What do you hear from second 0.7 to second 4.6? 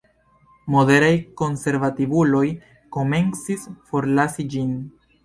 Moderaj konservativuloj komencis forlasi